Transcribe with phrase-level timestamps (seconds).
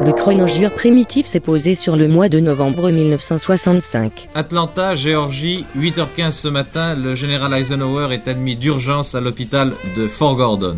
[0.00, 4.28] Le chronogire primitif s'est posé sur le mois de novembre 1965.
[4.34, 10.36] Atlanta, Géorgie, 8h15 ce matin, le général Eisenhower est admis d'urgence à l'hôpital de Fort
[10.36, 10.76] Gordon.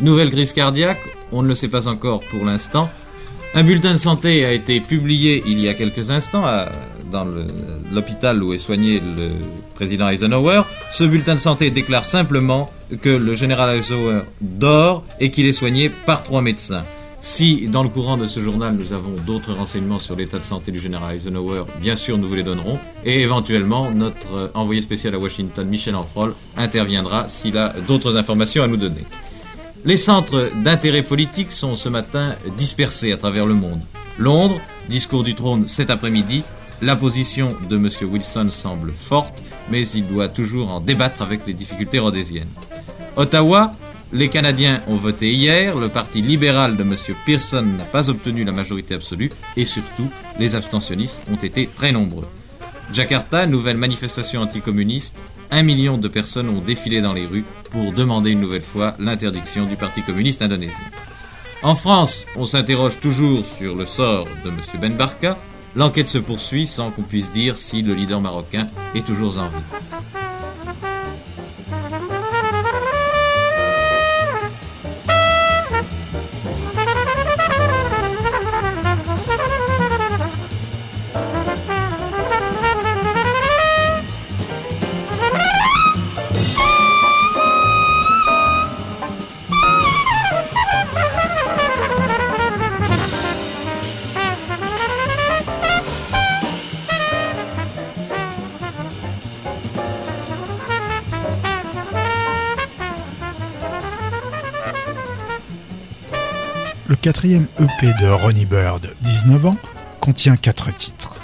[0.00, 1.00] Nouvelle crise cardiaque,
[1.30, 2.90] on ne le sait pas encore pour l'instant.
[3.54, 6.44] Un bulletin de santé a été publié il y a quelques instants
[7.10, 7.26] dans
[7.92, 9.30] l'hôpital où est soigné le
[9.74, 10.62] président Eisenhower.
[10.90, 12.70] Ce bulletin de santé déclare simplement
[13.00, 16.82] que le général Eisenhower dort et qu'il est soigné par trois médecins.
[17.22, 20.72] Si, dans le courant de ce journal, nous avons d'autres renseignements sur l'état de santé
[20.72, 22.78] du général Eisenhower, bien sûr, nous vous les donnerons.
[23.04, 28.68] Et éventuellement, notre envoyé spécial à Washington, Michel Enfrol, interviendra s'il a d'autres informations à
[28.68, 29.04] nous donner.
[29.84, 33.80] Les centres d'intérêt politique sont ce matin dispersés à travers le monde.
[34.18, 36.42] Londres, discours du trône cet après-midi,
[36.80, 37.90] la position de M.
[38.10, 42.48] Wilson semble forte, mais il doit toujours en débattre avec les difficultés rhodésiennes.
[43.16, 43.72] Ottawa,
[44.12, 46.96] les Canadiens ont voté hier, le Parti libéral de M.
[47.24, 50.08] Pearson n'a pas obtenu la majorité absolue et surtout,
[50.38, 52.26] les abstentionnistes ont été très nombreux.
[52.92, 55.22] Jakarta, nouvelle manifestation anticommuniste,
[55.52, 59.66] un million de personnes ont défilé dans les rues pour demander une nouvelle fois l'interdiction
[59.66, 60.84] du Parti communiste indonésien.
[61.62, 64.56] En France, on s'interroge toujours sur le sort de M.
[64.80, 65.36] Ben Barka.
[65.76, 70.19] L'enquête se poursuit sans qu'on puisse dire si le leader marocain est toujours en vie.
[107.00, 109.56] Quatrième EP de Ronnie Bird, 19 ans,
[110.00, 111.16] contient quatre titres.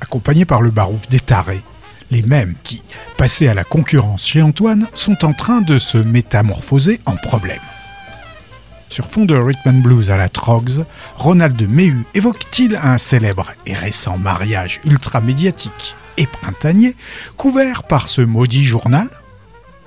[0.00, 1.62] Accompagné par le barouf des tarés,
[2.10, 2.82] les mêmes qui,
[3.16, 7.60] passés à la concurrence chez Antoine, sont en train de se métamorphoser en problème.
[8.88, 10.84] Sur fond de rhythm and blues à la Trogs,
[11.16, 16.96] Ronald Mehu évoque-t-il un célèbre et récent mariage ultra médiatique et printanier
[17.36, 19.08] couvert par ce maudit journal?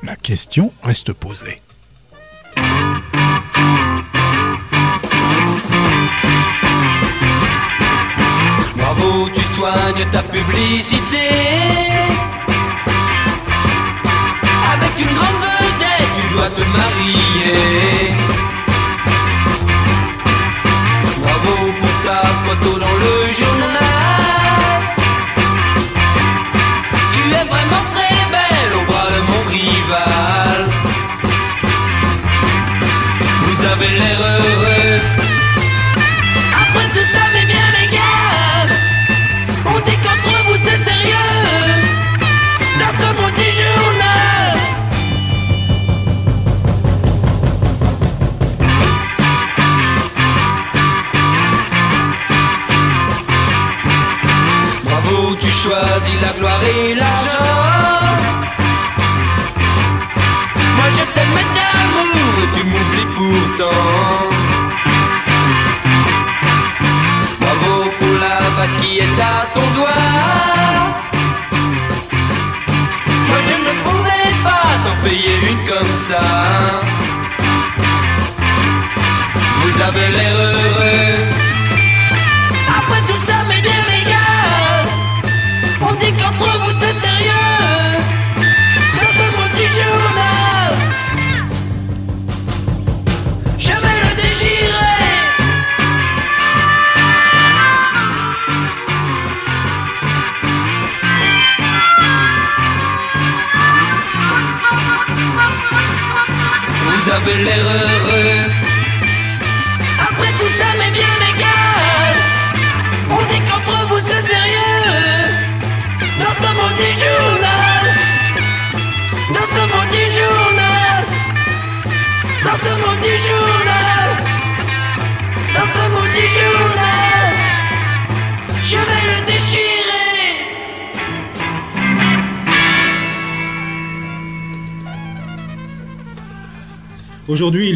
[0.04, 1.62] La question reste posée.
[9.62, 11.28] Tu soignes ta publicité.
[14.74, 18.14] Avec une grande vedette, tu dois te marier.
[21.22, 23.51] Bravo pour ta photo dans le journal.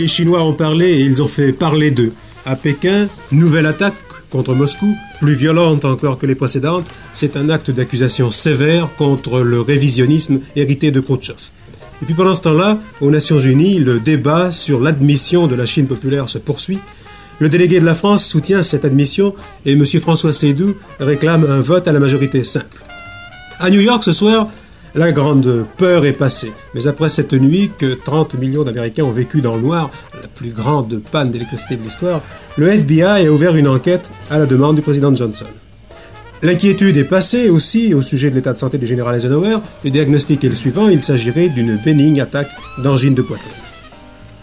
[0.05, 2.13] Les Chinois ont parlé et ils ont fait parler d'eux.
[2.45, 3.95] À Pékin, nouvelle attaque
[4.29, 6.85] contre Moscou, plus violente encore que les précédentes,
[7.15, 11.39] c'est un acte d'accusation sévère contre le révisionnisme hérité de Khrouchtchev.
[12.03, 15.87] Et puis pendant ce temps-là, aux Nations Unies, le débat sur l'admission de la Chine
[15.87, 16.77] populaire se poursuit.
[17.39, 19.33] Le délégué de la France soutient cette admission
[19.65, 19.83] et M.
[19.99, 22.83] François Seydoux réclame un vote à la majorité simple.
[23.59, 24.49] À New York ce soir,
[24.95, 26.53] la grande peur est passée.
[26.73, 29.89] Mais après cette nuit que 30 millions d'Américains ont vécu dans le noir,
[30.21, 32.21] la plus grande panne d'électricité de l'histoire,
[32.57, 35.45] le FBI a ouvert une enquête à la demande du président Johnson.
[36.41, 39.57] L'inquiétude est passée aussi au sujet de l'état de santé du général Eisenhower.
[39.83, 42.51] Le diagnostic est le suivant, il s'agirait d'une bénigne attaque
[42.83, 43.51] d'angine de poitrine.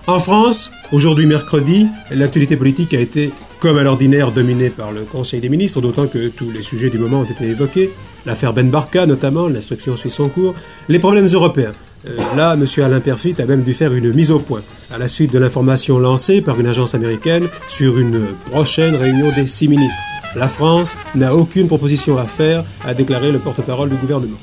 [0.06, 5.40] En France, aujourd'hui mercredi, l'actualité politique a été, comme à l'ordinaire, dominée par le Conseil
[5.40, 7.92] des ministres, d'autant que tous les sujets du moment ont été évoqués.
[8.26, 10.56] L'affaire Ben Barka, notamment, l'instruction suit son cours.
[10.88, 11.70] Les problèmes européens.
[12.08, 12.66] Euh, là, M.
[12.84, 14.62] Alain Perfit a même dû faire une mise au point,
[14.92, 19.46] à la suite de l'information lancée par une agence américaine sur une prochaine réunion des
[19.46, 20.02] six ministres.
[20.34, 24.38] La France n'a aucune proposition à faire, a déclaré le porte-parole du gouvernement.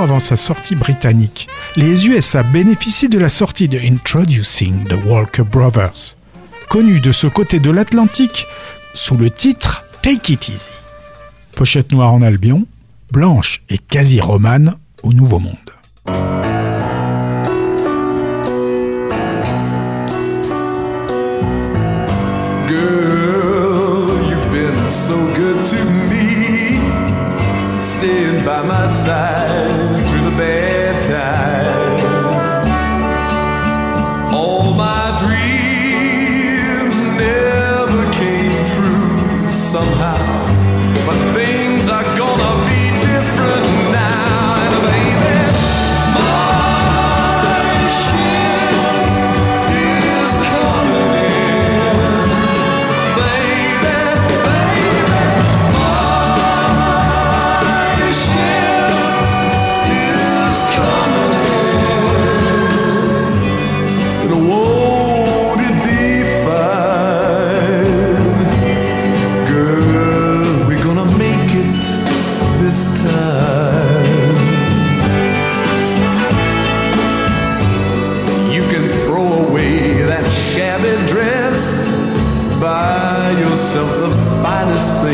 [0.00, 6.16] Avant sa sortie britannique, les USA bénéficient de la sortie de Introducing the Walker Brothers,
[6.68, 8.46] connu de ce côté de l'Atlantique
[8.94, 10.70] sous le titre Take It Easy.
[11.56, 12.66] Pochette noire en Albion,
[13.12, 15.56] blanche et quasi romane au Nouveau Monde.
[27.84, 31.73] Staying by my side through the bad times.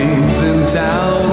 [0.00, 1.29] Finest things in town,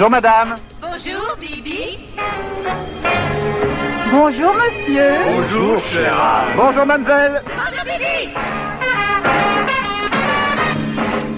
[0.00, 0.56] Bonjour madame.
[0.80, 1.98] Bonjour, Bibi.
[4.10, 5.10] Bonjour, monsieur.
[5.26, 6.46] Bonjour Gérard.
[6.56, 7.42] Bonjour mademoiselle.
[7.44, 8.32] Bonjour, Bibi.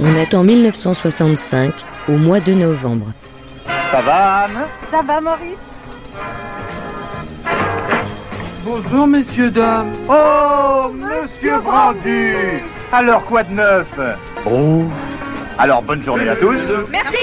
[0.01, 1.73] On attend 1965,
[2.09, 3.07] au mois de novembre.
[3.91, 4.59] Ça va Anne?
[4.93, 5.59] Ça va, Maurice?
[8.65, 9.91] Bonjour, messieurs, dames.
[10.09, 13.89] Oh, monsieur Brandu Alors quoi de neuf?
[14.45, 14.89] Bon.
[15.59, 16.61] Alors bonne journée à tous.
[16.93, 17.22] Merci.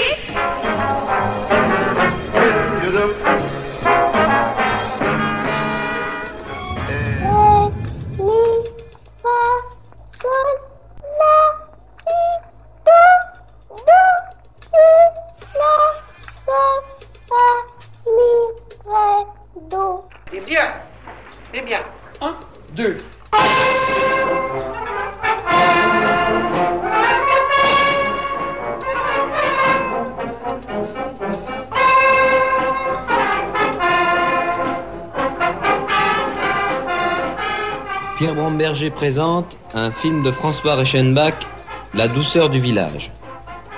[39.00, 41.46] Présente un film de François Reichenbach,
[41.94, 43.10] La douceur du village.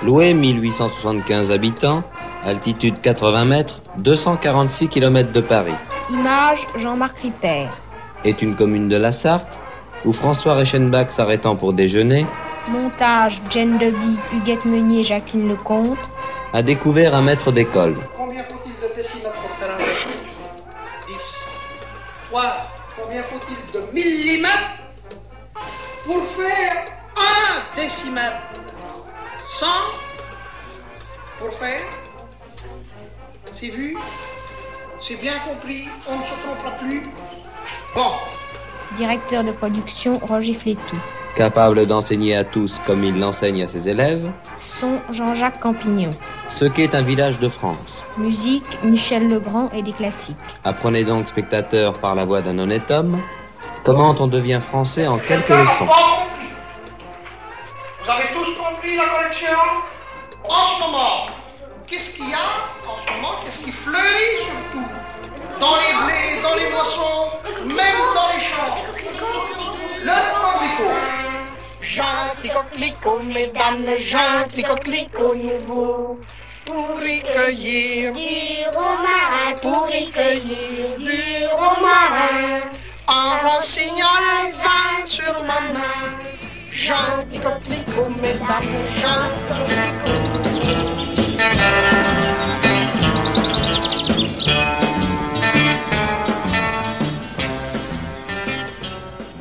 [0.01, 2.03] Loué 1875 habitants,
[2.45, 5.75] altitude 80 mètres, 246 km de Paris.
[6.09, 7.67] Image Jean-Marc Ripper.
[8.25, 9.61] Est une commune de la Sarthe
[10.03, 12.25] où François Reichenbach s'arrêtant pour déjeuner
[12.69, 15.99] Montage Jane Deby, Huguette Meunier, Jacqueline Lecomte.
[16.51, 17.95] a découvert un maître d'école.
[18.17, 20.07] Combien faut-il de décimètres pour faire un mètre
[21.07, 21.15] 10.
[22.29, 22.43] 3.
[23.01, 24.82] Combien faut-il de millimètres
[26.03, 26.73] pour faire
[27.15, 28.41] un décimètre
[29.45, 29.65] 100
[31.39, 31.81] pour faire
[33.53, 33.95] C'est vu?
[35.01, 37.03] C'est bien compris On ne se trompera plus
[37.95, 38.11] Bon.
[38.97, 40.97] Directeur de production Roger Flétou.
[41.35, 46.11] Capable d'enseigner à tous comme il l'enseigne à ses élèves, Son Jean-Jacques Campignon.
[46.49, 48.05] ce qu'est un village de France.
[48.17, 50.35] Musique Michel Legrand et des classiques.
[50.63, 53.19] Apprenez donc, spectateurs, par la voix d'un honnête homme,
[53.83, 55.87] comment on devient français en quelques leçons.
[58.03, 59.59] Vous avez tous compris la collection
[60.43, 61.27] En ce moment,
[61.87, 62.37] qu'est-ce qu'il y a
[62.87, 64.87] En ce moment, qu'est-ce qui fleurit surtout
[65.59, 67.29] Dans les blés, dans les moissons,
[67.65, 68.75] même dans les champs.
[70.05, 70.93] Le coquelicot.
[71.81, 76.19] Gentil coquelicot, mesdames, gentil coquelicot nouveau.
[76.65, 82.59] Pour y cueillir Du romarin, pour y cueillir du romarin.
[83.07, 86.13] Le vin sur ma main.
[86.71, 88.63] Gentil coquelicot, mesdames,
[89.01, 89.73] gentil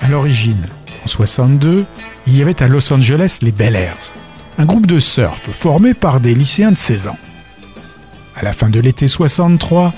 [0.00, 0.68] À l'origine,
[1.04, 1.86] en 62,
[2.26, 4.12] il y avait à Los Angeles les Bel Airs,
[4.58, 7.18] un groupe de surf formé par des lycéens de 16 ans.
[8.36, 9.94] À la fin de l'été 63,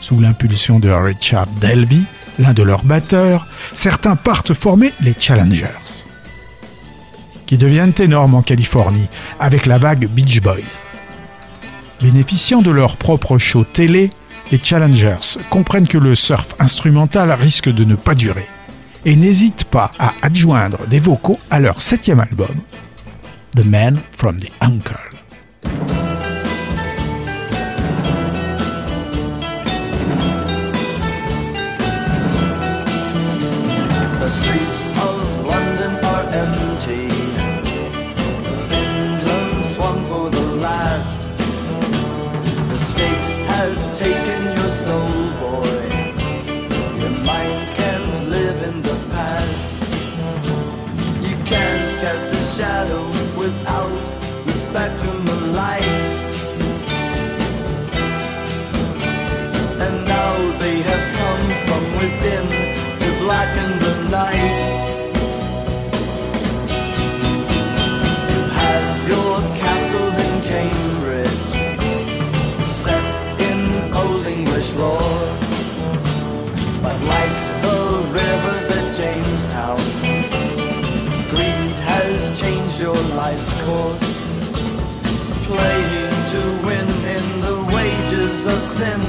[0.00, 2.04] sous l'impulsion de Richard Delby,
[2.38, 6.04] l'un de leurs batteurs, certains partent former les Challengers,
[7.46, 9.08] qui deviennent énormes en Californie
[9.40, 10.56] avec la vague Beach Boys.
[12.00, 14.10] Bénéficiant de leur propre show télé,
[14.52, 18.46] les Challengers comprennent que le surf instrumental risque de ne pas durer
[19.04, 22.56] et n'hésitent pas à adjoindre des vocaux à leur septième album,
[23.56, 26.07] The Man from the Uncle.
[88.48, 89.00] Of sin,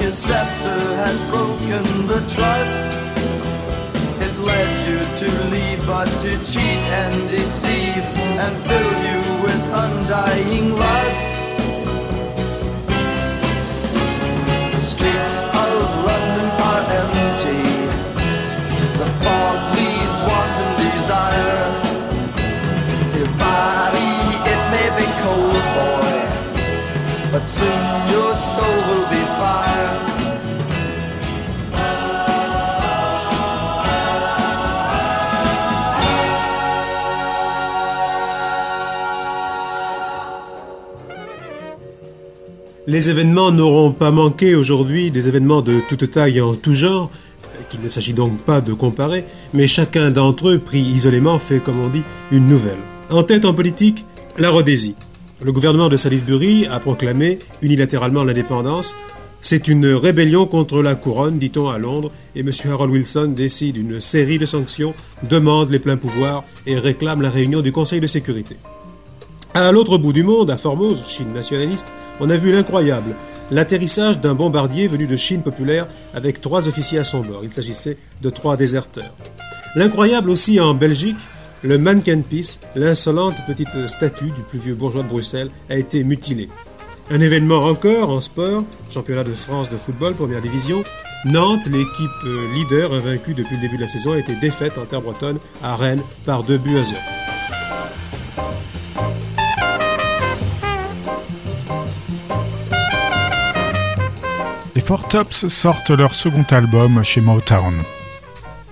[0.00, 2.78] your scepter had broken the trust.
[4.20, 8.04] It led you to leave, but to cheat and deceive
[8.44, 11.53] and fill you with undying lust.
[42.86, 47.10] Les événements n'auront pas manqué aujourd'hui, des événements de toute taille et en tout genre,
[47.44, 51.60] euh, qu'il ne s'agit donc pas de comparer, mais chacun d'entre eux, pris isolément, fait,
[51.60, 52.78] comme on dit, une nouvelle.
[53.10, 54.06] En tête en politique,
[54.38, 54.96] la Rhodésie.
[55.44, 58.96] Le gouvernement de Salisbury a proclamé unilatéralement l'indépendance.
[59.42, 62.50] C'est une rébellion contre la couronne, dit-on à Londres, et M.
[62.70, 67.60] Harold Wilson décide une série de sanctions, demande les pleins pouvoirs et réclame la réunion
[67.60, 68.56] du Conseil de sécurité.
[69.52, 73.14] À l'autre bout du monde, à Formose, Chine nationaliste, on a vu l'incroyable,
[73.50, 77.42] l'atterrissage d'un bombardier venu de Chine populaire avec trois officiers à son bord.
[77.44, 79.12] Il s'agissait de trois déserteurs.
[79.76, 81.18] L'incroyable aussi en Belgique,
[81.64, 86.50] le Mannequin Peace, l'insolente petite statue du plus vieux bourgeois de Bruxelles, a été mutilée.
[87.10, 90.84] Un événement encore en sport, championnat de France de football, première division.
[91.24, 92.10] Nantes, l'équipe
[92.52, 95.74] leader invaincue depuis le début de la saison, a été défaite en terre bretonne à
[95.74, 97.00] Rennes par 2 buts à 0.
[104.74, 107.74] Les Four Tops sortent leur second album chez Motown.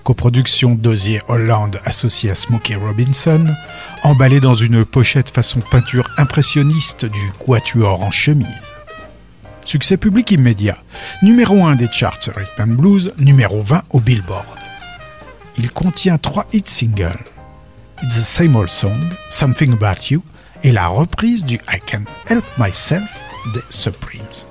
[0.05, 3.47] Coproduction d'Osier Holland associé à Smokey Robinson,
[4.03, 8.73] emballé dans une pochette façon peinture impressionniste du quatuor en chemise.
[9.65, 10.79] Succès public immédiat,
[11.23, 14.59] numéro 1 des charts Rhythm Blues, numéro 20 au Billboard.
[15.59, 17.25] Il contient trois hit singles.
[18.03, 20.23] It's the Same Old Song, Something About You
[20.65, 23.21] et la reprise du I Can Help Myself
[23.55, 24.47] des Supremes.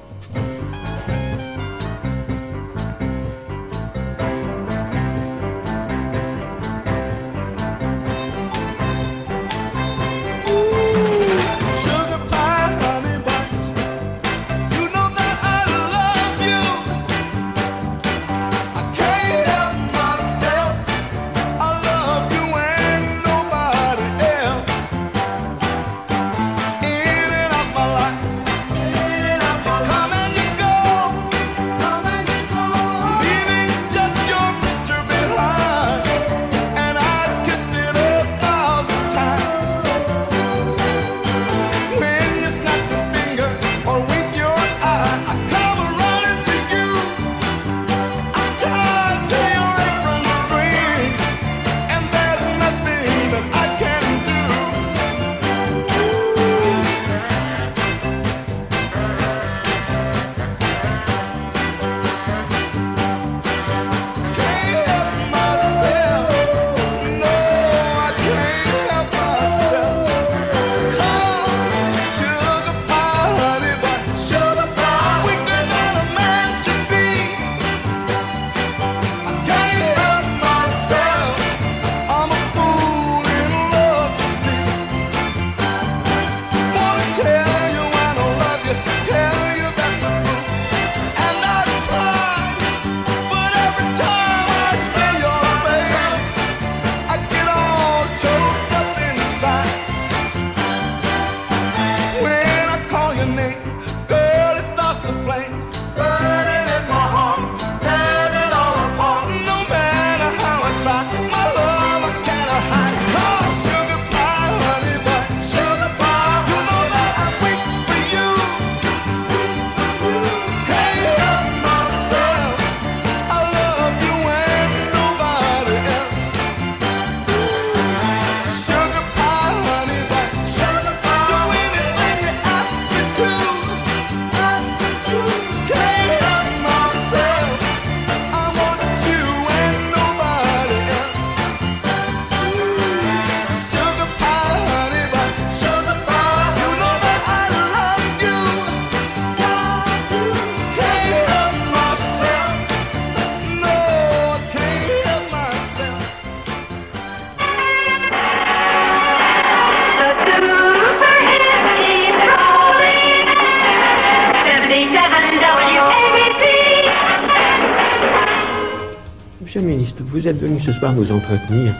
[170.31, 171.73] Êtes venu ce soir nous entretenir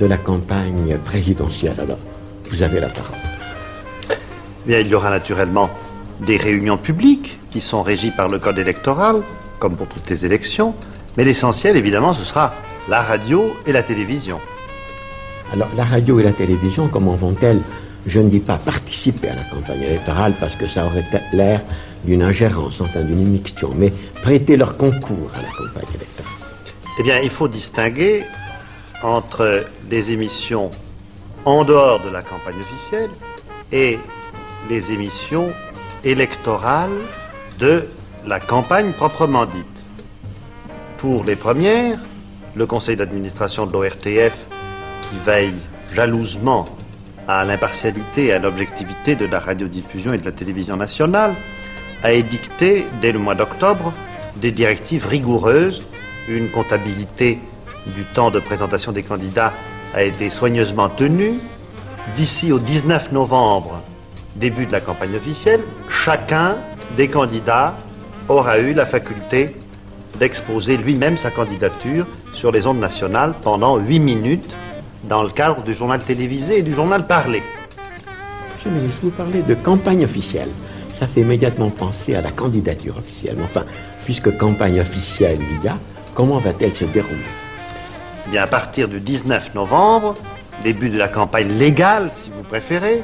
[0.00, 1.78] de la campagne présidentielle.
[1.78, 1.98] Alors,
[2.50, 3.18] vous avez la parole.
[4.66, 5.68] Bien, il y aura naturellement
[6.26, 9.16] des réunions publiques qui sont régies par le code électoral,
[9.58, 10.74] comme pour toutes les élections,
[11.16, 12.54] mais l'essentiel, évidemment, ce sera
[12.88, 14.38] la radio et la télévision.
[15.52, 17.60] Alors, la radio et la télévision, comment vont-elles?
[18.06, 21.60] Je ne dis pas participer à la campagne électorale parce que ça aurait l'air
[22.04, 26.39] d'une ingérence, enfin d'une immixtion, mais prêter leur concours à la campagne électorale.
[27.00, 28.24] Eh bien, il faut distinguer
[29.02, 30.70] entre les émissions
[31.46, 33.08] en dehors de la campagne officielle
[33.72, 33.98] et
[34.68, 35.50] les émissions
[36.04, 36.90] électorales
[37.58, 37.86] de
[38.26, 39.64] la campagne proprement dite.
[40.98, 42.00] Pour les premières,
[42.54, 44.36] le conseil d'administration de l'ORTF,
[45.00, 45.54] qui veille
[45.94, 46.66] jalousement
[47.26, 51.34] à l'impartialité et à l'objectivité de la radiodiffusion et de la télévision nationale,
[52.02, 53.94] a édicté dès le mois d'octobre
[54.36, 55.88] des directives rigoureuses,
[56.36, 57.38] une comptabilité
[57.86, 59.52] du temps de présentation des candidats
[59.94, 61.34] a été soigneusement tenue.
[62.16, 63.82] D'ici au 19 novembre,
[64.36, 66.56] début de la campagne officielle, chacun
[66.96, 67.76] des candidats
[68.28, 69.56] aura eu la faculté
[70.18, 74.50] d'exposer lui-même sa candidature sur les ondes nationales pendant 8 minutes
[75.04, 77.42] dans le cadre du journal télévisé et du journal parlé.
[78.56, 80.50] Monsieur le vous parlez de campagne officielle.
[80.88, 83.38] Ça fait immédiatement penser à la candidature officielle.
[83.42, 83.64] Enfin,
[84.04, 85.76] puisque campagne officielle il y a,
[86.20, 87.16] comment va-t-elle se dérouler
[88.26, 90.12] Eh bien, à partir du 19 novembre,
[90.62, 93.00] début de la campagne légale, si vous préférez,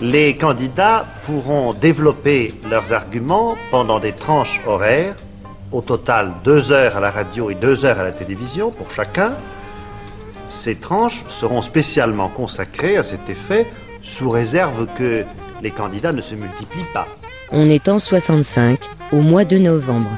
[0.00, 5.14] les candidats pourront développer leurs arguments pendant des tranches horaires,
[5.70, 9.34] au total deux heures à la radio et deux heures à la télévision pour chacun.
[10.64, 13.64] Ces tranches seront spécialement consacrées à cet effet,
[14.18, 15.24] sous réserve que
[15.62, 17.06] les candidats ne se multiplient pas.
[17.52, 18.80] On est en 65,
[19.12, 20.10] au mois de novembre.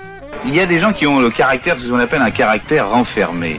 [0.45, 3.59] Il y a des gens qui ont le caractère, ce qu'on appelle un caractère renfermé.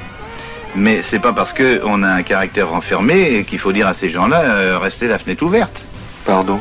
[0.76, 4.42] Mais c'est pas parce qu'on a un caractère renfermé qu'il faut dire à ces gens-là,
[4.42, 5.82] euh, restez la fenêtre ouverte.
[6.26, 6.60] Pardon?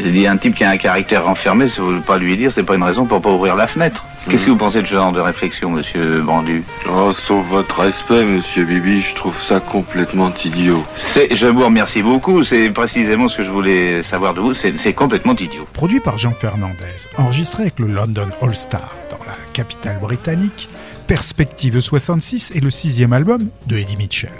[0.00, 2.64] J'ai dit un type qui a un caractère renfermé, ça veut pas lui dire, c'est
[2.64, 4.04] pas une raison pour pas ouvrir la fenêtre.
[4.28, 8.24] Qu'est-ce que vous pensez de ce genre de réflexion, monsieur Bandu Oh, sauf votre respect,
[8.24, 10.84] monsieur Bibi, je trouve ça complètement idiot.
[10.94, 14.78] C'est, je vous remercie beaucoup, c'est précisément ce que je voulais savoir de vous, c'est
[14.78, 15.66] c'est complètement idiot.
[15.72, 20.68] Produit par Jean Fernandez, enregistré avec le London All Star dans la capitale britannique,
[21.06, 24.32] Perspective 66 est le sixième album de Eddie Mitchell.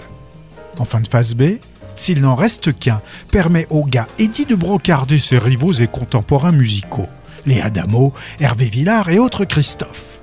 [0.79, 1.57] En fin de phase B,
[1.95, 7.07] S'il n'en reste qu'un, permet au gars Eddie de brocarder ses rivaux et contemporains musicaux,
[7.45, 10.19] les Adamo, Hervé Villard et autres Christophe.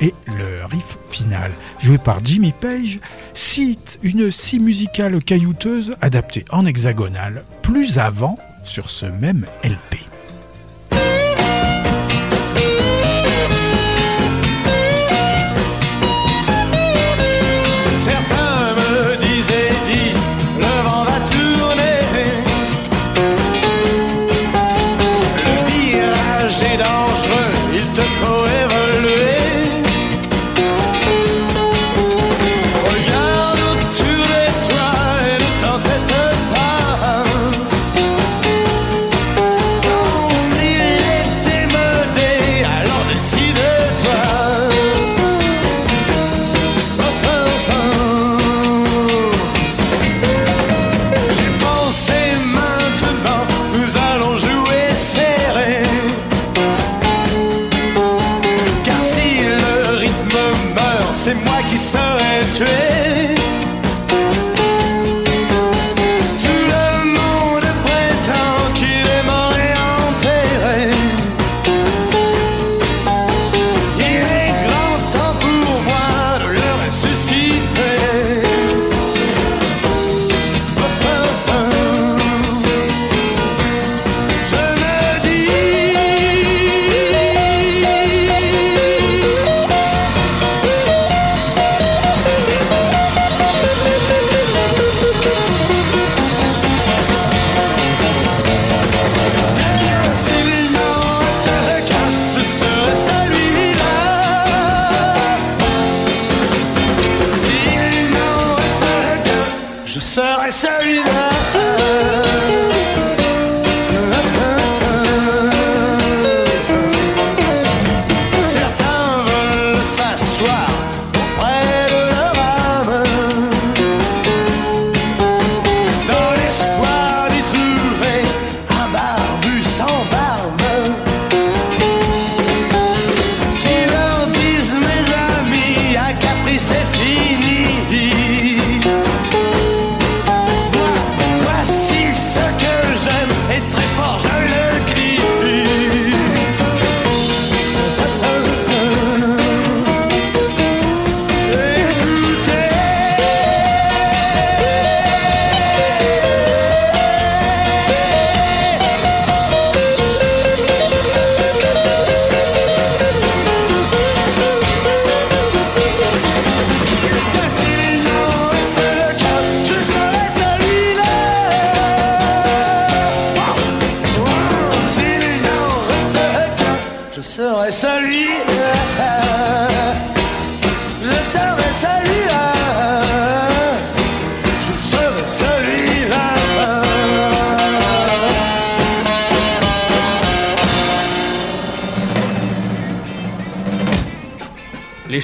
[0.00, 2.98] Et le riff final, joué par Jimmy Page,
[3.34, 10.07] cite une scie musicale caillouteuse adaptée en hexagonale plus avant sur ce même LP.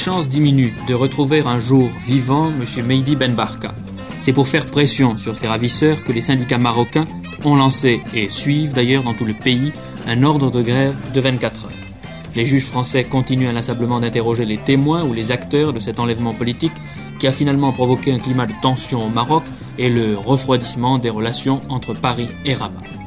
[0.04, 2.86] Chances diminuent de retrouver un jour vivant M.
[2.86, 3.74] Mehdi Ben Barka.
[4.20, 7.06] C'est pour faire pression sur ces ravisseurs que les syndicats marocains
[7.42, 9.72] ont lancé, et suivent d'ailleurs dans tout le pays,
[10.06, 11.72] un ordre de grève de 24 heures.
[12.34, 16.76] Les juges français continuent inlassablement d'interroger les témoins ou les acteurs de cet enlèvement politique
[17.18, 19.44] qui a finalement provoqué un climat de tension au Maroc
[19.78, 23.03] et le refroidissement des relations entre Paris et Rabat.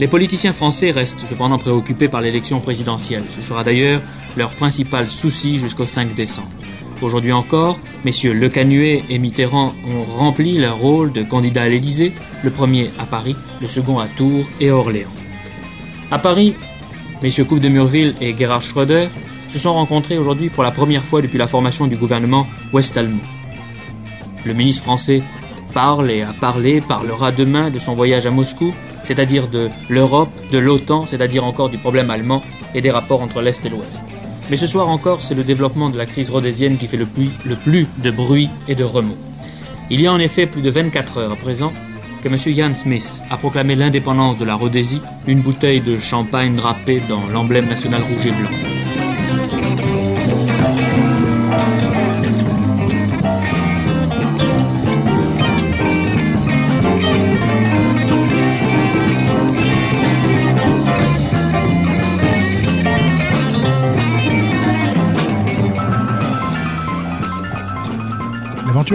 [0.00, 3.24] Les politiciens français restent cependant préoccupés par l'élection présidentielle.
[3.30, 4.00] Ce sera d'ailleurs
[4.36, 6.48] leur principal souci jusqu'au 5 décembre.
[7.02, 12.12] Aujourd'hui encore, messieurs Le Canuet et Mitterrand ont rempli leur rôle de candidats à l'Élysée,
[12.44, 15.10] le premier à Paris, le second à Tours et Orléans.
[16.12, 16.54] À Paris,
[17.22, 19.08] messieurs Couve de Murville et Gerhard Schröder
[19.48, 23.18] se sont rencontrés aujourd'hui pour la première fois depuis la formation du gouvernement Ouest-Allemand.
[24.44, 25.22] Le ministre français
[25.72, 30.58] parle et a parlé, parlera demain de son voyage à Moscou, c'est-à-dire de l'Europe, de
[30.58, 32.42] l'OTAN, c'est-à-dire encore du problème allemand
[32.74, 34.04] et des rapports entre l'Est et l'Ouest.
[34.50, 37.86] Mais ce soir encore, c'est le développement de la crise rhodésienne qui fait le plus,
[37.98, 39.16] de bruit et de remous.
[39.90, 41.72] Il y a en effet plus de 24 heures à présent
[42.22, 42.36] que M.
[42.46, 47.68] Ian Smith a proclamé l'indépendance de la Rhodésie, une bouteille de champagne drapée dans l'emblème
[47.68, 48.77] national rouge et blanc.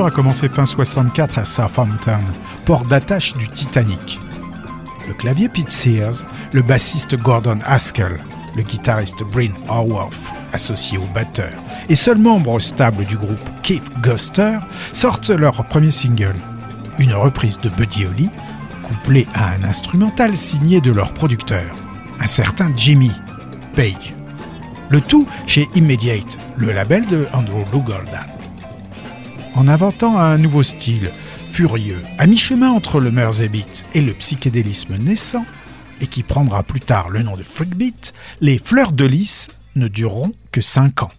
[0.02, 2.20] A commencé fin 64 à Southampton,
[2.66, 4.20] port d'attache du Titanic.
[5.08, 8.20] Le clavier Pete Sears, le bassiste Gordon Haskell,
[8.56, 11.54] le guitariste Bryn Haworth, associé au batteur,
[11.90, 14.58] et seul membre stable du groupe Keith Guster,
[14.94, 16.36] sortent leur premier single,
[16.98, 18.30] une reprise de Buddy Holly,
[18.82, 21.76] couplée à un instrumental signé de leur producteur,
[22.20, 23.12] un certain Jimmy
[23.76, 24.14] Page.
[24.90, 28.33] Le tout chez Immediate, le label de Andrew Lugoldan
[29.56, 31.12] en inventant un nouveau style,
[31.52, 35.46] furieux, à mi-chemin entre le Merzeybeat et le psychédélisme naissant,
[36.02, 40.34] et qui prendra plus tard le nom de Freakbeat, les Fleurs de Lys ne dureront
[40.52, 41.12] que 5 ans.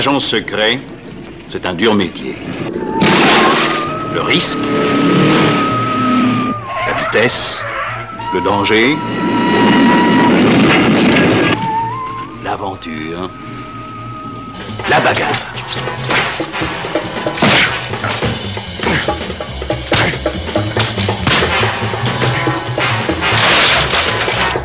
[0.00, 0.80] Agent secret,
[1.50, 2.34] c'est un dur métier.
[4.14, 4.58] Le risque,
[6.86, 7.62] la vitesse,
[8.32, 8.96] le danger,
[12.42, 13.28] l'aventure.
[14.88, 15.28] la bagarre.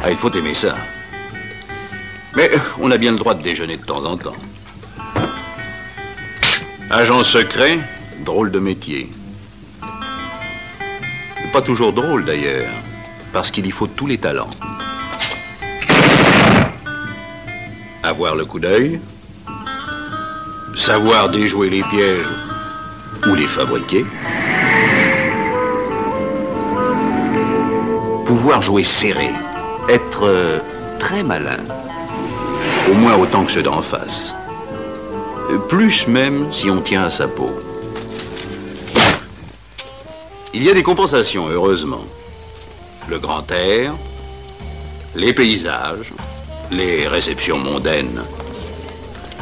[0.02, 0.76] Ah, il faut aimer ça.
[2.38, 4.38] Mais on a bien le droit de déjeuner de temps en temps.
[6.98, 7.80] Agent secret,
[8.24, 9.10] drôle de métier.
[11.52, 12.72] Pas toujours drôle d'ailleurs,
[13.34, 14.50] parce qu'il y faut tous les talents.
[18.02, 19.02] Avoir le coup d'œil,
[20.74, 22.30] savoir déjouer les pièges
[23.28, 24.06] ou les fabriquer,
[28.26, 29.32] pouvoir jouer serré,
[29.90, 30.60] être euh,
[30.98, 31.60] très malin,
[32.90, 34.34] au moins autant que ceux d'en face.
[35.70, 37.50] Plus même si on tient à sa peau.
[40.54, 42.06] Il y a des compensations, heureusement.
[43.10, 43.94] Le grand air,
[45.16, 46.14] les paysages,
[46.72, 48.24] les réceptions mondaines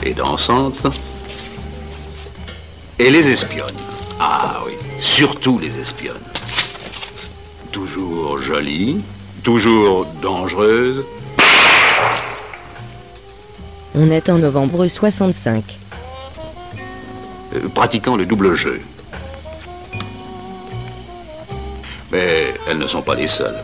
[0.02, 0.88] et dansantes,
[3.00, 3.84] et les espionnes.
[4.20, 6.16] Ah oui, surtout les espionnes.
[7.72, 9.02] Toujours jolies,
[9.44, 11.04] toujours dangereuses,
[13.96, 15.83] On est en novembre 65.
[17.56, 18.82] Euh, pratiquant le double jeu.
[22.12, 23.64] Mais elles ne sont pas les seules.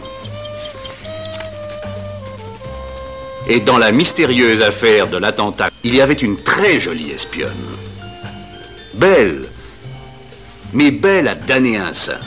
[3.48, 7.50] Et dans la mystérieuse affaire de l'attentat, il y avait une très jolie espionne.
[8.94, 9.42] Belle,
[10.74, 12.20] mais belle à damner un saint.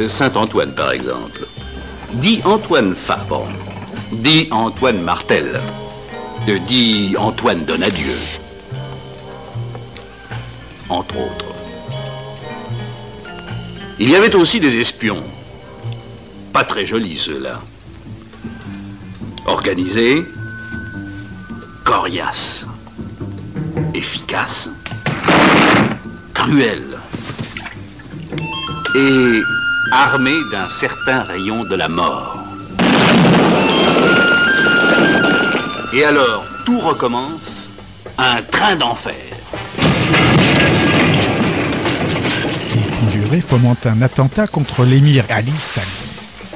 [0.00, 1.46] Euh, Saint-Antoine, par exemple.
[2.14, 3.46] Dit Antoine Fabre.
[4.12, 5.60] Dit Antoine Martel.
[6.48, 8.16] Euh, Dit Antoine Donadieu.
[10.90, 11.54] Entre autres.
[14.00, 15.22] Il y avait aussi des espions.
[16.52, 17.60] Pas très jolis ceux-là.
[19.46, 20.24] Organisés,
[21.84, 22.66] coriaces,
[23.94, 24.68] efficaces,
[26.34, 26.98] cruels
[28.96, 29.42] et
[29.92, 32.36] armés d'un certain rayon de la mort.
[35.92, 37.70] Et alors, tout recommence,
[38.18, 39.29] un train d'enfer.
[43.38, 45.88] Fomentent un attentat contre l'émir Ali Salim,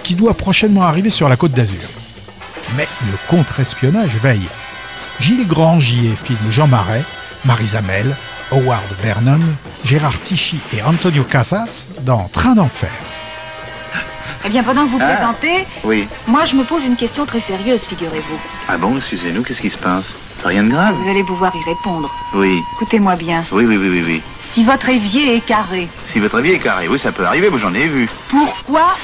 [0.02, 1.78] qui doit prochainement arriver sur la côte d'Azur.
[2.76, 4.48] Mais le contre-espionnage veille.
[5.20, 7.04] Gilles Grangier filme Jean Marais,
[7.44, 8.16] Marisa Mel,
[8.50, 9.38] Howard Vernon,
[9.84, 12.90] Gérard Tichy et Antonio Casas dans Train d'enfer.
[14.44, 15.14] Eh bien, pendant que vous Ah.
[15.14, 16.06] présentez, Oui.
[16.26, 18.38] moi je me pose une question très sérieuse, figurez-vous.
[18.68, 20.12] Ah bon, excusez-nous, qu'est-ce qui se passe?
[20.44, 22.10] Rien de grave Vous allez pouvoir y répondre.
[22.34, 22.58] Oui.
[22.74, 23.44] Écoutez-moi bien.
[23.52, 24.22] Oui, oui, oui, oui, oui.
[24.54, 27.58] Si votre évier est carré, Si votre avis est carré, oui, ça peut arriver, moi
[27.58, 28.08] j'en ai vu.
[28.30, 28.94] pourquoi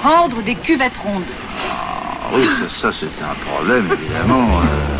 [0.00, 1.24] prendre des cuvettes rondes?
[1.68, 2.44] Ah oui,
[2.78, 4.52] ça, ça, c'est un problème, évidemment.
[4.52, 4.99] euh.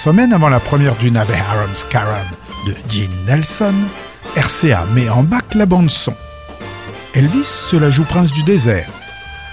[0.00, 2.26] Trois semaines avant la première du navet Harum Scarum
[2.66, 3.74] de Gene Nelson,
[4.34, 6.14] RCA met en bac la bande-son.
[7.12, 8.88] Elvis se la joue prince du désert,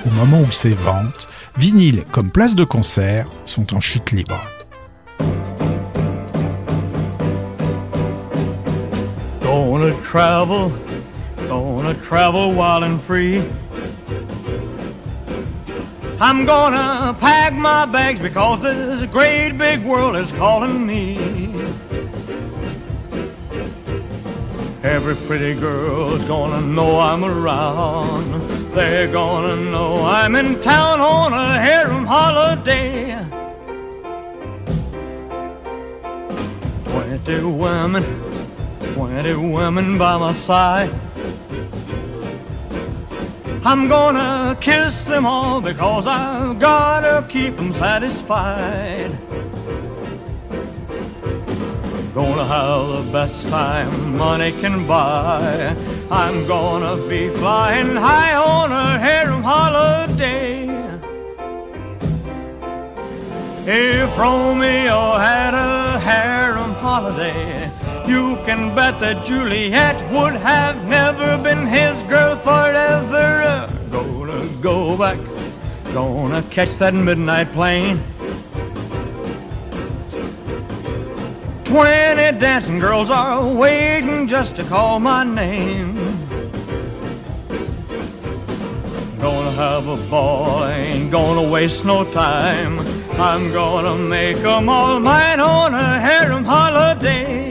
[0.06, 1.28] au moment où ses ventes,
[1.58, 4.42] vinyle comme place de concert, sont en chute libre.
[16.20, 21.16] I'm gonna pack my bags because this great big world is calling me.
[24.82, 28.42] Every pretty girl's gonna know I'm around.
[28.72, 33.24] They're gonna know I'm in town on a harem holiday.
[36.86, 38.04] Twenty women,
[38.96, 40.90] twenty women by my side.
[43.70, 49.12] I'm gonna kiss them all because I've gotta keep them satisfied.
[52.14, 55.76] Gonna have the best time money can buy.
[56.10, 60.70] I'm gonna be flying high on a harem holiday.
[63.66, 67.70] If Romeo had a harem holiday,
[68.08, 73.68] you can bet that Juliet would have never been his girl forever.
[73.92, 75.20] Gonna go back,
[75.94, 78.02] gonna catch that midnight plane
[81.68, 85.96] Twenty dancing girls are waiting just to call my name.
[89.20, 92.80] Gonna have a ball, ain't gonna waste no time.
[93.20, 97.47] I'm gonna make 'em all mine on a harem holiday.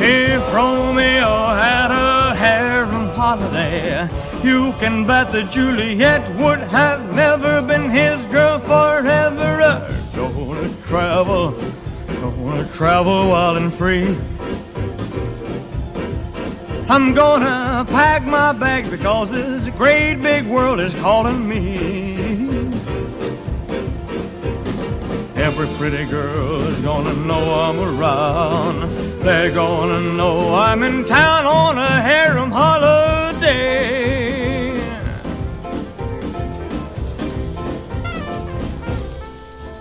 [0.00, 4.08] If Romeo had a harem holiday,
[4.42, 9.62] you can bet that Juliet would have never been his girl forever.
[9.62, 11.52] Uh, gonna travel,
[12.20, 14.16] gonna travel wild and free.
[16.88, 22.16] I'm gonna pack my bags because this great big world is calling me.
[25.36, 29.03] Every pretty girl is gonna know I'm around.
[29.24, 33.94] They're gonna know I'm in town on a harem holiday.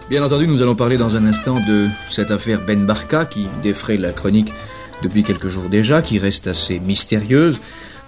[0.10, 3.98] Bien entendu, nous allons parler dans un instant de cette affaire Ben Barka qui défraie
[3.98, 4.54] la chronique
[5.02, 7.60] depuis quelques jours déjà, qui reste assez mystérieuse,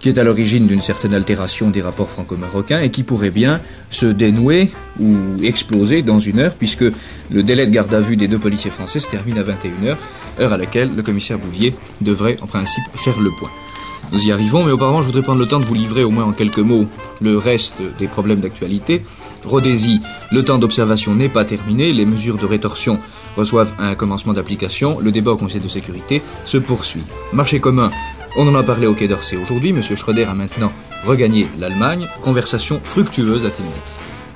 [0.05, 4.05] qui est à l'origine d'une certaine altération des rapports franco-marocains et qui pourrait bien se
[4.05, 6.85] dénouer ou exploser dans une heure, puisque
[7.31, 9.97] le délai de garde à vue des deux policiers français se termine à 21h,
[10.39, 13.49] heure à laquelle le commissaire Bouvier devrait en principe faire le point.
[14.11, 16.25] Nous y arrivons, mais auparavant, je voudrais prendre le temps de vous livrer au moins
[16.25, 16.85] en quelques mots
[17.19, 19.01] le reste des problèmes d'actualité.
[19.43, 20.01] Rodésie,
[20.31, 22.99] le temps d'observation n'est pas terminé, les mesures de rétorsion
[23.35, 27.03] reçoivent un commencement d'application, le débat au Conseil de sécurité se poursuit.
[27.33, 27.89] Marché commun,
[28.37, 29.81] on en a parlé au Quai d'Orsay aujourd'hui, M.
[29.81, 30.71] Schröder a maintenant
[31.05, 33.63] regagné l'Allemagne, conversation fructueuse dit.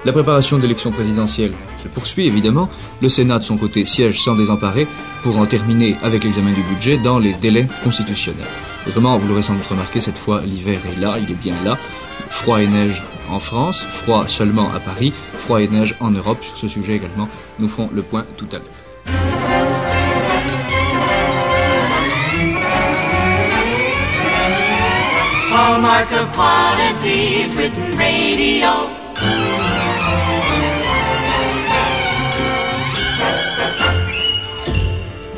[0.05, 2.69] La préparation de l'élection présidentielle se poursuit évidemment.
[3.01, 4.87] Le Sénat, de son côté, siège sans désemparer
[5.23, 8.45] pour en terminer avec l'examen du budget dans les délais constitutionnels.
[8.87, 11.77] Autrement, vous l'aurez sans doute remarqué, cette fois, l'hiver est là, il est bien là.
[12.29, 16.41] Froid et neige en France, froid seulement à Paris, froid et neige en Europe.
[16.43, 17.27] Sur ce sujet également,
[17.59, 19.88] nous ferons le point tout à l'heure.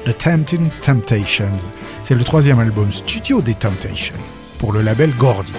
[0.05, 1.51] The Tempting Temptations,
[2.03, 4.15] c'est le troisième album studio des Temptations
[4.57, 5.51] pour le label Gordy,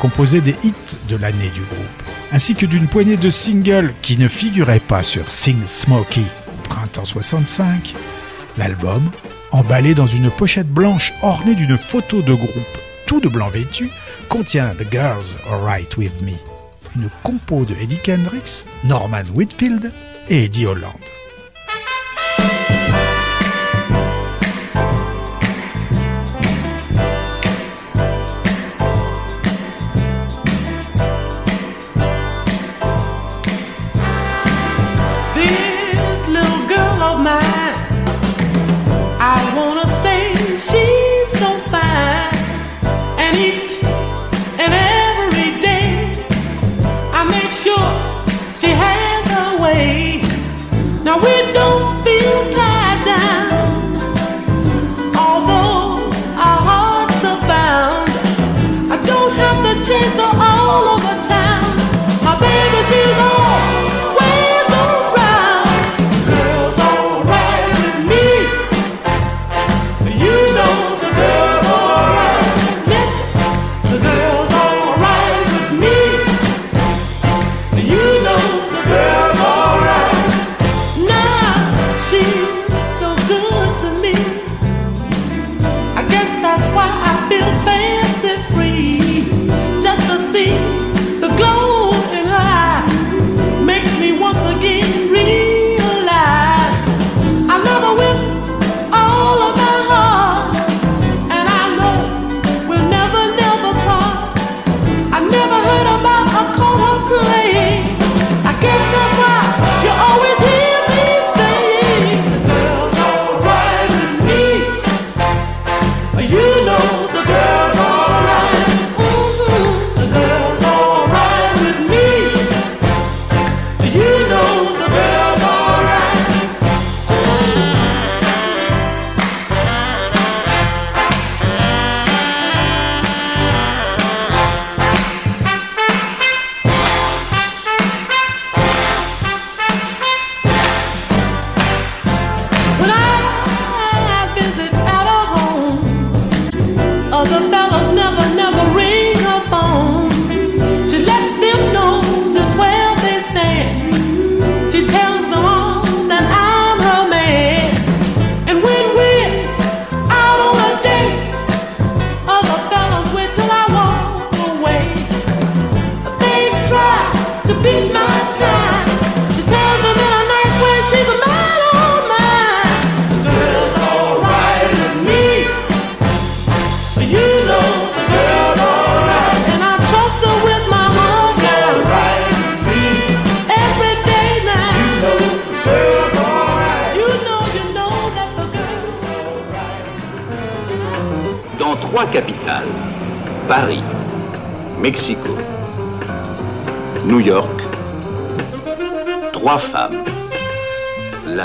[0.00, 4.28] composé des hits de l'année du groupe, ainsi que d'une poignée de singles qui ne
[4.28, 7.94] figuraient pas sur Sing Smokey au printemps 65.
[8.56, 9.10] L'album,
[9.50, 13.90] emballé dans une pochette blanche ornée d'une photo de groupe tout de blanc vêtu,
[14.28, 16.32] contient The Girls Alright With Me,
[16.96, 19.92] une compo de Eddie Kendricks, Norman Whitfield
[20.28, 20.94] et Eddie Holland.
[48.62, 49.01] she had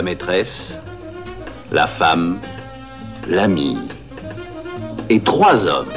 [0.08, 0.80] maîtresse,
[1.70, 2.40] la femme,
[3.28, 3.78] l'amie.
[5.10, 5.92] Et trois hommes.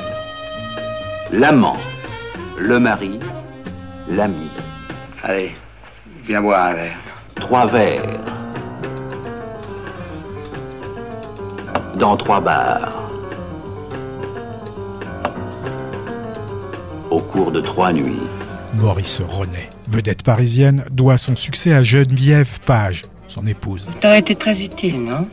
[1.31, 1.77] L'amant,
[2.59, 3.21] le mari,
[4.09, 4.51] l'ami.
[5.23, 5.53] Allez,
[6.27, 6.99] viens boire un verre.
[7.37, 8.19] Trois verres.
[11.95, 12.89] Dans trois bars.
[17.13, 18.27] Au cours de trois nuits.
[18.75, 23.87] Maurice Renet, vedette parisienne, doit son succès à Geneviève Page, son épouse.
[24.01, 25.27] T'aurais été très utile, non?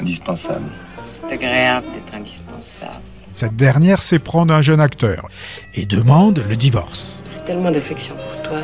[0.00, 0.70] Indispensable.
[1.12, 3.02] C'est agréable d'être indispensable.
[3.32, 5.26] Cette dernière s'éprend d'un jeune acteur
[5.74, 7.22] et demande le divorce.
[7.32, 8.60] J'ai tellement d'affection pour toi.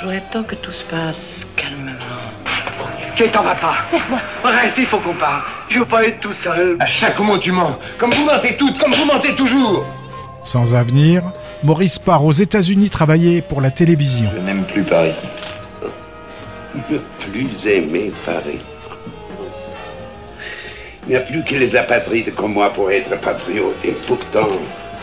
[0.00, 1.92] J'aurais tant que tout se passe calmement.
[3.16, 4.18] Qu'est-ce t'en va pas Laisse-moi.
[4.44, 5.42] Reste, il faut qu'on parle.
[5.68, 6.76] Je veux pas être tout seul.
[6.80, 7.78] À chaque mot tu mens.
[7.98, 9.84] Comme vous mentez toutes, comme vous mentez toujours.
[10.44, 11.22] Sans avenir,
[11.62, 14.30] Maurice part aux États-Unis travailler pour la télévision.
[14.34, 15.12] Je n'aime plus Paris.
[16.74, 16.98] Ne
[17.30, 18.60] plus aimer Paris.
[21.06, 23.76] Il n'y a plus que les apatrides comme moi pour être patriote.
[23.84, 24.48] Et pourtant,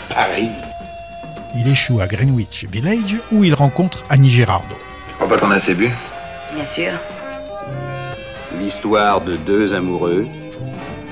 [0.10, 0.50] Paris.
[1.56, 4.76] Il échoue à Greenwich Village où il rencontre Annie Girardot.
[5.08, 5.90] Tu crois pas qu'on a assez bu
[6.54, 6.92] Bien sûr.
[8.60, 10.26] L'histoire de deux amoureux,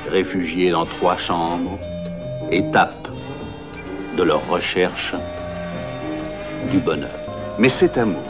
[0.09, 1.77] réfugiés dans trois chambres,
[2.51, 3.07] étape
[4.15, 5.13] de leur recherche
[6.71, 7.09] du bonheur.
[7.59, 8.21] Mais cet amour,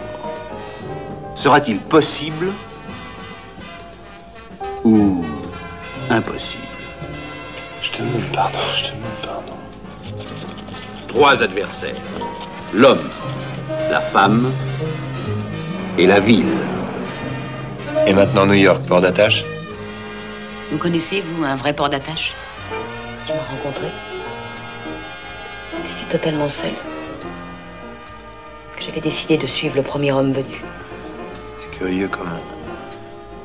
[1.36, 2.51] sera-t-il possible
[4.83, 5.23] ou
[6.09, 6.63] impossible
[7.81, 9.57] Je te demande pardon, je te demande pardon.
[11.07, 11.95] Trois adversaires.
[12.73, 13.09] L'homme,
[13.89, 14.51] la femme
[15.97, 16.57] et la ville.
[18.07, 19.43] Et maintenant New York, port d'attache?
[20.71, 22.33] Vous connaissez, vous, un vrai port d'attache?
[23.25, 23.88] Tu m'as rencontré?
[25.86, 26.73] J'étais totalement seule.
[28.75, 30.61] Que j'avais décidé de suivre le premier homme venu.
[31.78, 32.39] Curieux comment,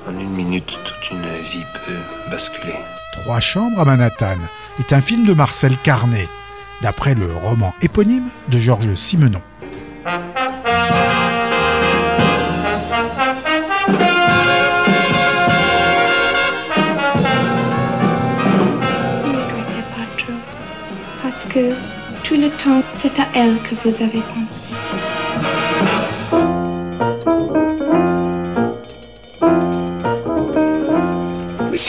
[0.08, 2.76] en une minute, toute une vie peut basculer.
[3.12, 4.38] Trois chambres à Manhattan
[4.78, 6.28] est un film de Marcel Carnet,
[6.80, 9.42] d'après le roman éponyme de Georges Simenon.
[10.04, 10.10] Ne
[19.26, 20.32] regrettez pas trop,
[21.22, 21.74] parce que
[22.22, 24.69] tout le temps, c'est à elle que vous avez pensé.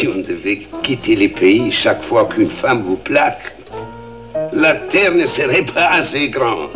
[0.02, 3.56] Si on devait quitter les pays chaque fois qu'une femme vous plaque,
[4.52, 6.70] la terre ne serait pas assez grande.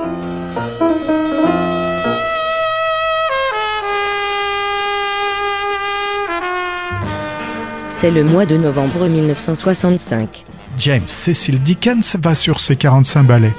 [7.87, 10.43] C'est le mois de novembre 1965.
[10.77, 13.55] James Cecil Dickens va sur ses 45 ballets.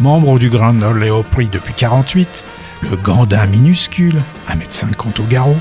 [0.00, 2.44] Membre du Grand Ole Opry depuis 48,
[2.90, 5.56] le gandin minuscule, 1m50 au garrot,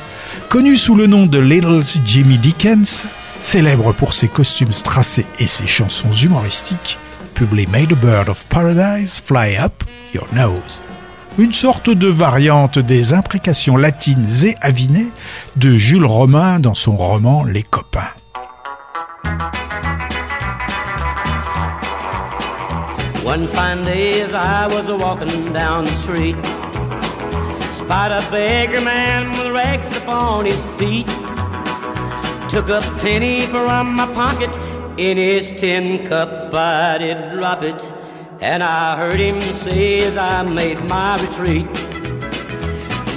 [0.49, 3.05] connu sous le nom de Little Jimmy Dickens,
[3.41, 6.97] célèbre pour ses costumes strassés et ses chansons humoristiques,
[7.33, 9.83] publie May the Bird of Paradise Fly Up
[10.13, 10.81] Your Nose.
[11.37, 15.11] Une sorte de variante des imprécations latines et avinées
[15.57, 18.13] de Jules Romain dans son roman Les copains.
[32.55, 34.55] Took a penny from my pocket,
[34.97, 37.83] in his tin cup I did drop it,
[38.39, 41.65] and I heard him say as I made my retreat.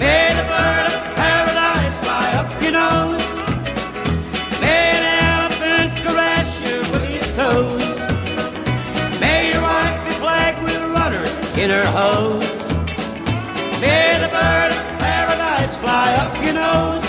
[0.01, 3.29] May the bird of paradise fly up your nose.
[4.61, 7.81] May an elephant caress you with his toes.
[9.21, 12.43] May your wife be flagged with runners in her hose.
[13.81, 17.08] May the bird of paradise fly up your nose.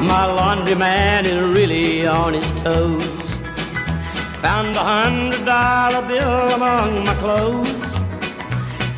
[0.00, 3.02] My laundry man is really on his toes.
[4.40, 7.98] Found a hundred dollar bill among my clothes.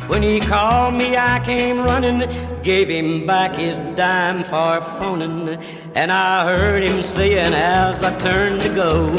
[0.07, 2.29] When he called me, I came running,
[2.61, 5.57] gave him back his dime for phoning,
[5.95, 9.15] and I heard him saying as I turned to go,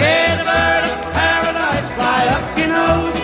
[0.00, 3.20] Bird of paradise fly up your nose.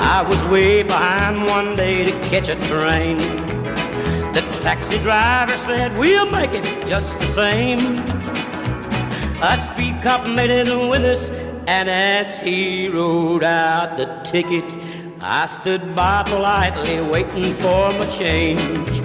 [0.00, 3.16] I was way behind one day to catch a train.
[4.32, 7.80] The taxi driver said, We'll make it just the same.
[9.42, 11.30] A speed cop made it with us,
[11.66, 14.78] and as he rolled out the ticket,
[15.20, 18.95] I stood by politely waiting for my change.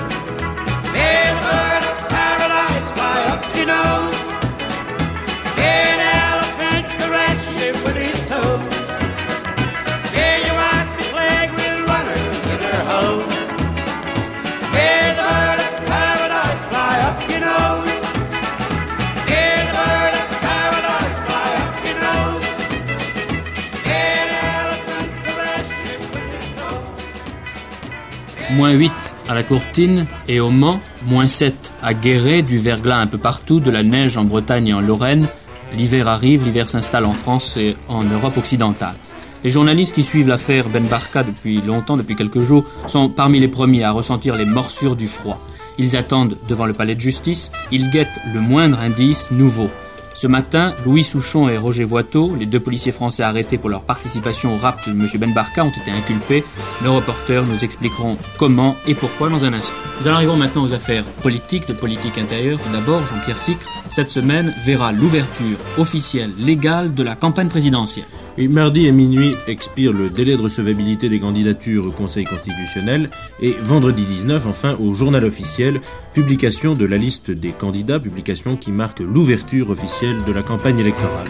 [28.53, 28.91] Moins 8
[29.29, 33.61] à la Courtine et au Mans, moins 7 à Guéret, du verglas un peu partout,
[33.61, 35.27] de la neige en Bretagne et en Lorraine.
[35.75, 38.95] L'hiver arrive, l'hiver s'installe en France et en Europe occidentale.
[39.43, 43.47] Les journalistes qui suivent l'affaire Ben Barka depuis longtemps, depuis quelques jours, sont parmi les
[43.47, 45.39] premiers à ressentir les morsures du froid.
[45.77, 49.69] Ils attendent devant le palais de justice, ils guettent le moindre indice nouveau.
[50.13, 54.53] Ce matin, Louis Souchon et Roger Voiteau, les deux policiers français arrêtés pour leur participation
[54.53, 55.07] au rapt de M.
[55.17, 56.43] Ben Barka, ont été inculpés.
[56.83, 59.73] Nos reporters nous expliqueront comment et pourquoi dans un instant.
[60.01, 62.59] Nous en arrivons maintenant aux affaires politiques, de politique intérieure.
[62.59, 68.05] Tout D'abord, Jean-Pierre Sicre, cette semaine verra l'ouverture officielle, légale de la campagne présidentielle.
[68.37, 73.09] Et mardi à minuit expire le délai de recevabilité des candidatures au Conseil constitutionnel
[73.41, 75.81] et vendredi 19, enfin, au journal officiel,
[76.13, 81.27] publication de la liste des candidats, publication qui marque l'ouverture officielle de la campagne électorale.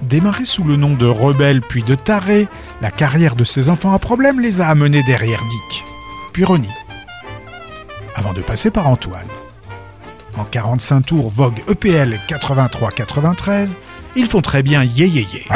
[0.00, 2.48] Démarré sous le nom de rebelle puis de taré,
[2.80, 5.84] la carrière de ses enfants à problème les a amenés derrière Dick,
[6.32, 6.66] puis Ronnie,
[8.20, 9.26] avant de passer par Antoine.
[10.36, 13.68] En 45 tours Vogue EPL 83-93,
[14.14, 15.46] ils font très bien yé yé yé.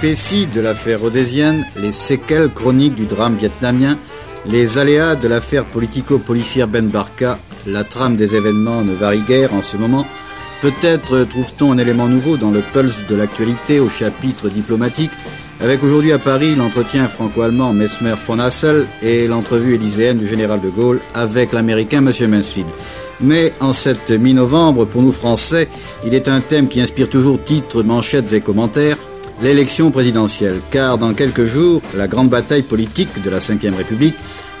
[0.00, 3.98] Péripéties de l'affaire rhodésienne, les séquelles chroniques du drame vietnamien,
[4.46, 9.62] les aléas de l'affaire politico-policière Ben Barka, la trame des événements ne varie guère en
[9.62, 10.06] ce moment.
[10.62, 15.10] Peut-être trouve-t-on un élément nouveau dans le pulse de l'actualité au chapitre diplomatique,
[15.60, 20.68] avec aujourd'hui à Paris l'entretien franco-allemand Mesmer von Hassel et l'entrevue élyséenne du général de
[20.68, 22.30] Gaulle avec l'américain M.
[22.30, 22.68] Mansfield.
[23.20, 25.68] Mais en cette mi-novembre, pour nous Français,
[26.06, 28.96] il est un thème qui inspire toujours titres, manchettes et commentaires,
[29.42, 30.60] l'élection présidentielle.
[30.70, 34.16] Car dans quelques jours, la grande bataille politique de la Ve République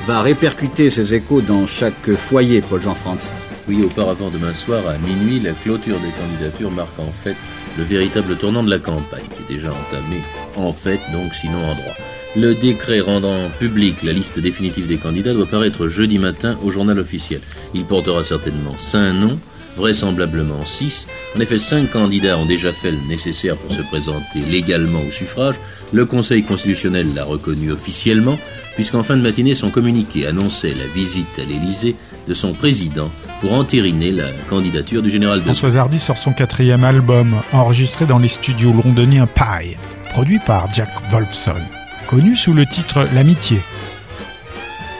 [0.06, 3.32] va répercuter ses échos dans chaque foyer, Paul Jean-France.
[3.68, 7.36] Oui, auparavant demain soir, à minuit, la clôture des candidatures marque en fait
[7.76, 10.22] le véritable tournant de la campagne, qui est déjà entamée,
[10.56, 11.94] en fait, donc sinon en droit.
[12.36, 16.98] Le décret rendant public la liste définitive des candidats doit paraître jeudi matin au journal
[16.98, 17.40] officiel.
[17.74, 19.38] Il portera certainement cinq noms,
[19.76, 21.06] vraisemblablement six.
[21.36, 25.56] En effet, cinq candidats ont déjà fait le nécessaire pour se présenter légalement au suffrage.
[25.92, 28.38] Le Conseil constitutionnel l'a reconnu officiellement,
[28.74, 31.96] puisqu'en fin de matinée, son communiqué annonçait la visite à l'Élysée
[32.26, 33.10] de son président
[33.40, 38.18] pour entériner la candidature du général de Françoise Hardy sort son quatrième album, enregistré dans
[38.18, 39.76] les studios londoniens Pie,
[40.10, 41.54] produit par Jack Wolfson,
[42.08, 43.60] connu sous le titre L'amitié.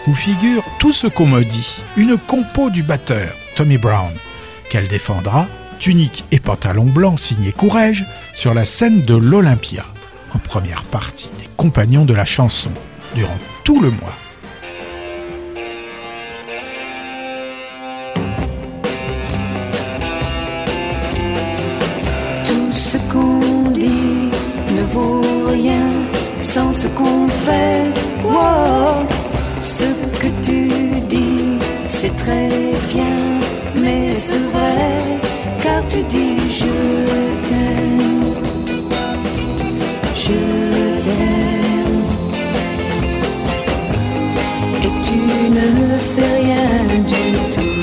[0.07, 4.13] Où figure tout ce qu'on me dit, une compo du batteur, Tommy Brown,
[4.69, 5.47] qu'elle défendra,
[5.79, 8.05] tunique et pantalon blanc signé Courrèges,
[8.35, 9.85] sur la scène de l'Olympia,
[10.35, 12.71] en première partie des compagnons de la chanson,
[13.15, 14.15] durant tout le mois.
[22.45, 24.31] Tout ce qu'on dit
[24.77, 25.89] ne vaut rien
[26.41, 27.85] sans ce qu'on fait.
[28.25, 29.07] Wow.
[29.63, 29.85] Ce
[30.21, 32.49] que tu dis, c'est très
[32.93, 33.17] bien,
[33.83, 35.21] mais c'est vrai,
[35.63, 36.75] car tu dis je
[37.49, 38.35] t'aime.
[40.15, 40.39] Je
[41.05, 42.03] t'aime.
[44.87, 45.19] Et tu
[45.59, 45.69] ne
[46.13, 46.71] fais rien
[47.13, 47.25] du
[47.55, 47.77] tout.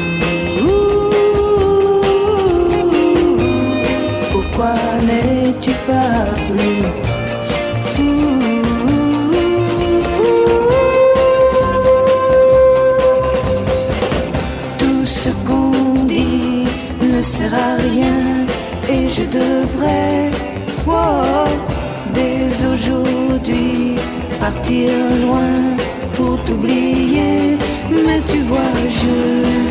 [4.32, 4.76] Pourquoi
[5.08, 6.84] n'es-tu pas plus
[24.66, 24.90] partir
[25.22, 25.76] loin
[26.16, 27.58] pour t'oublier.
[27.92, 29.65] Mais tu vois, je